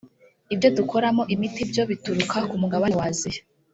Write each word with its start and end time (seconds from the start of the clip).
ibyo 0.53 0.69
dukoramo 0.77 1.23
imiti 1.33 1.61
byo 1.71 1.83
bituruka 1.89 2.37
ku 2.49 2.55
mugabane 2.61 2.95
wa 2.99 3.05
Aziya 3.11 3.41